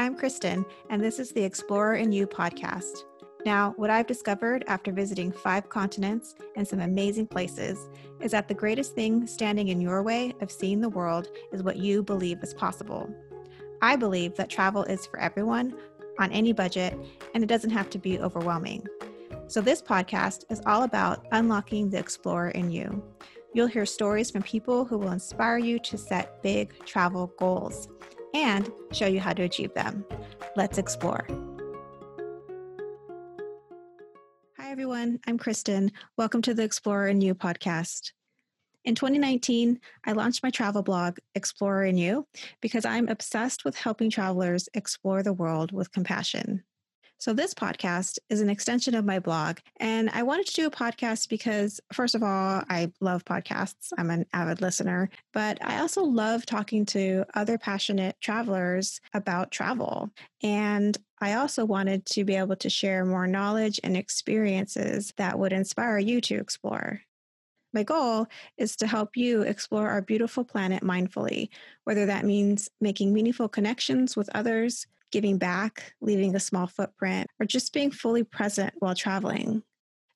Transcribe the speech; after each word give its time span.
I'm 0.00 0.16
Kristin, 0.16 0.66
and 0.90 1.00
this 1.00 1.20
is 1.20 1.30
the 1.30 1.44
Explorer 1.44 1.94
in 1.94 2.10
You 2.10 2.26
podcast. 2.26 3.04
Now, 3.46 3.74
what 3.76 3.90
I've 3.90 4.08
discovered 4.08 4.64
after 4.66 4.90
visiting 4.90 5.30
five 5.30 5.68
continents 5.68 6.34
and 6.56 6.66
some 6.66 6.80
amazing 6.80 7.28
places 7.28 7.88
is 8.20 8.32
that 8.32 8.48
the 8.48 8.54
greatest 8.54 8.96
thing 8.96 9.24
standing 9.28 9.68
in 9.68 9.80
your 9.80 10.02
way 10.02 10.34
of 10.40 10.50
seeing 10.50 10.80
the 10.80 10.88
world 10.88 11.28
is 11.52 11.62
what 11.62 11.76
you 11.76 12.02
believe 12.02 12.42
is 12.42 12.52
possible. 12.52 13.08
I 13.82 13.94
believe 13.94 14.34
that 14.34 14.50
travel 14.50 14.82
is 14.82 15.06
for 15.06 15.20
everyone, 15.20 15.74
on 16.18 16.32
any 16.32 16.52
budget, 16.52 16.98
and 17.32 17.44
it 17.44 17.48
doesn't 17.48 17.70
have 17.70 17.88
to 17.90 17.98
be 17.98 18.18
overwhelming. 18.18 18.84
So, 19.46 19.60
this 19.60 19.80
podcast 19.80 20.44
is 20.50 20.60
all 20.66 20.82
about 20.82 21.24
unlocking 21.30 21.88
the 21.88 21.98
explorer 21.98 22.50
in 22.50 22.70
you. 22.70 23.00
You'll 23.52 23.68
hear 23.68 23.86
stories 23.86 24.32
from 24.32 24.42
people 24.42 24.84
who 24.84 24.98
will 24.98 25.12
inspire 25.12 25.58
you 25.58 25.78
to 25.80 25.96
set 25.96 26.42
big 26.42 26.84
travel 26.84 27.32
goals 27.38 27.88
and 28.34 28.70
show 28.92 29.06
you 29.06 29.20
how 29.20 29.32
to 29.32 29.44
achieve 29.44 29.72
them. 29.74 30.04
Let's 30.56 30.76
explore. 30.76 31.26
Hi, 34.58 34.70
everyone. 34.70 35.20
I'm 35.26 35.38
Kristin. 35.38 35.90
Welcome 36.18 36.42
to 36.42 36.54
the 36.54 36.64
Explorer 36.64 37.08
in 37.08 37.20
You 37.20 37.34
podcast. 37.34 38.12
In 38.84 38.94
2019, 38.94 39.80
I 40.04 40.12
launched 40.12 40.42
my 40.42 40.50
travel 40.50 40.82
blog, 40.82 41.18
Explorer 41.34 41.84
in 41.84 41.96
You, 41.96 42.26
because 42.60 42.84
I'm 42.84 43.08
obsessed 43.08 43.64
with 43.64 43.76
helping 43.76 44.10
travelers 44.10 44.68
explore 44.74 45.22
the 45.22 45.32
world 45.32 45.72
with 45.72 45.92
compassion. 45.92 46.64
So, 47.18 47.32
this 47.32 47.54
podcast 47.54 48.18
is 48.28 48.40
an 48.40 48.50
extension 48.50 48.94
of 48.94 49.04
my 49.04 49.18
blog. 49.18 49.58
And 49.80 50.10
I 50.10 50.22
wanted 50.22 50.46
to 50.46 50.54
do 50.54 50.66
a 50.66 50.70
podcast 50.70 51.28
because, 51.28 51.80
first 51.92 52.14
of 52.14 52.22
all, 52.22 52.62
I 52.68 52.92
love 53.00 53.24
podcasts. 53.24 53.92
I'm 53.96 54.10
an 54.10 54.26
avid 54.32 54.60
listener, 54.60 55.08
but 55.32 55.58
I 55.64 55.80
also 55.80 56.02
love 56.02 56.44
talking 56.44 56.84
to 56.86 57.24
other 57.34 57.56
passionate 57.56 58.16
travelers 58.20 59.00
about 59.14 59.50
travel. 59.50 60.10
And 60.42 60.98
I 61.20 61.34
also 61.34 61.64
wanted 61.64 62.04
to 62.06 62.24
be 62.24 62.34
able 62.36 62.56
to 62.56 62.68
share 62.68 63.04
more 63.04 63.26
knowledge 63.26 63.80
and 63.82 63.96
experiences 63.96 65.12
that 65.16 65.38
would 65.38 65.52
inspire 65.52 65.98
you 65.98 66.20
to 66.22 66.34
explore. 66.34 67.00
My 67.72 67.82
goal 67.82 68.28
is 68.56 68.76
to 68.76 68.86
help 68.86 69.16
you 69.16 69.42
explore 69.42 69.88
our 69.88 70.00
beautiful 70.00 70.44
planet 70.44 70.82
mindfully, 70.82 71.48
whether 71.84 72.06
that 72.06 72.24
means 72.24 72.70
making 72.80 73.12
meaningful 73.12 73.48
connections 73.48 74.16
with 74.16 74.30
others, 74.34 74.86
giving 75.14 75.38
back, 75.38 75.94
leaving 76.00 76.34
a 76.34 76.40
small 76.40 76.66
footprint, 76.66 77.30
or 77.38 77.46
just 77.46 77.72
being 77.72 77.92
fully 77.92 78.24
present 78.24 78.74
while 78.80 78.96
traveling. 78.96 79.62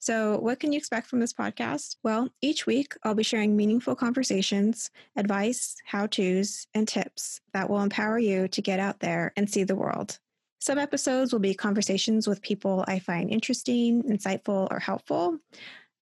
So, 0.00 0.38
what 0.40 0.58
can 0.58 0.72
you 0.72 0.76
expect 0.76 1.06
from 1.06 1.20
this 1.20 1.32
podcast? 1.32 1.94
Well, 2.02 2.30
each 2.42 2.66
week 2.66 2.94
I'll 3.04 3.14
be 3.14 3.22
sharing 3.22 3.56
meaningful 3.56 3.94
conversations, 3.94 4.90
advice, 5.14 5.76
how 5.84 6.08
to's, 6.08 6.66
and 6.74 6.88
tips 6.88 7.40
that 7.52 7.70
will 7.70 7.80
empower 7.80 8.18
you 8.18 8.48
to 8.48 8.60
get 8.60 8.80
out 8.80 8.98
there 8.98 9.32
and 9.36 9.48
see 9.48 9.62
the 9.62 9.76
world. 9.76 10.18
Some 10.58 10.78
episodes 10.78 11.32
will 11.32 11.38
be 11.38 11.54
conversations 11.54 12.26
with 12.26 12.42
people 12.42 12.84
I 12.88 12.98
find 12.98 13.30
interesting, 13.30 14.02
insightful, 14.02 14.66
or 14.72 14.80
helpful. 14.80 15.38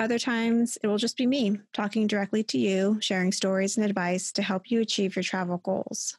Other 0.00 0.18
times 0.18 0.78
it 0.82 0.88
will 0.88 0.98
just 0.98 1.16
be 1.16 1.26
me 1.26 1.60
talking 1.72 2.08
directly 2.08 2.42
to 2.42 2.58
you, 2.58 2.98
sharing 3.00 3.30
stories 3.30 3.76
and 3.76 3.86
advice 3.86 4.32
to 4.32 4.42
help 4.42 4.68
you 4.68 4.80
achieve 4.80 5.14
your 5.14 5.22
travel 5.22 5.58
goals. 5.58 6.18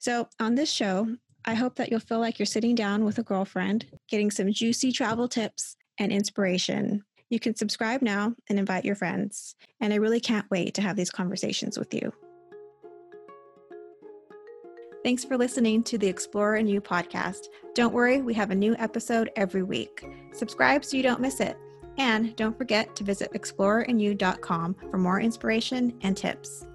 So, 0.00 0.28
on 0.38 0.54
this 0.54 0.70
show, 0.70 1.16
I 1.48 1.54
hope 1.54 1.76
that 1.76 1.90
you'll 1.90 2.00
feel 2.00 2.18
like 2.18 2.38
you're 2.38 2.44
sitting 2.44 2.74
down 2.74 3.06
with 3.06 3.16
a 3.16 3.22
girlfriend, 3.22 3.86
getting 4.06 4.30
some 4.30 4.52
juicy 4.52 4.92
travel 4.92 5.26
tips 5.26 5.76
and 5.98 6.12
inspiration. 6.12 7.02
You 7.30 7.40
can 7.40 7.56
subscribe 7.56 8.02
now 8.02 8.34
and 8.50 8.58
invite 8.58 8.84
your 8.84 8.94
friends. 8.94 9.56
And 9.80 9.94
I 9.94 9.96
really 9.96 10.20
can't 10.20 10.44
wait 10.50 10.74
to 10.74 10.82
have 10.82 10.94
these 10.94 11.08
conversations 11.08 11.78
with 11.78 11.94
you. 11.94 12.12
Thanks 15.02 15.24
for 15.24 15.38
listening 15.38 15.82
to 15.84 15.96
the 15.96 16.06
Explorer 16.06 16.56
in 16.56 16.66
You 16.66 16.82
podcast. 16.82 17.46
Don't 17.74 17.94
worry, 17.94 18.20
we 18.20 18.34
have 18.34 18.50
a 18.50 18.54
new 18.54 18.76
episode 18.76 19.30
every 19.34 19.62
week. 19.62 20.06
Subscribe 20.34 20.84
so 20.84 20.98
you 20.98 21.02
don't 21.02 21.22
miss 21.22 21.40
it. 21.40 21.56
And 21.96 22.36
don't 22.36 22.58
forget 22.58 22.94
to 22.96 23.04
visit 23.04 23.32
explorerinyou.com 23.32 24.76
for 24.90 24.98
more 24.98 25.18
inspiration 25.18 25.98
and 26.02 26.14
tips. 26.14 26.66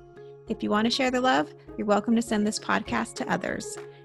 If 0.50 0.64
you 0.64 0.72
want 0.72 0.86
to 0.86 0.92
share 0.92 1.12
the 1.12 1.22
love, 1.22 1.54
you're 1.78 1.86
welcome 1.86 2.16
to 2.16 2.24
send 2.24 2.48
this 2.48 2.58
podcast 2.58 3.14
to 3.16 3.32
others. 3.32 3.78